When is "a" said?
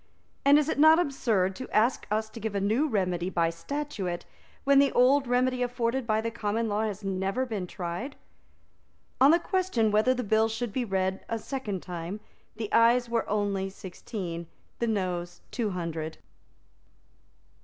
2.55-2.59, 11.29-11.37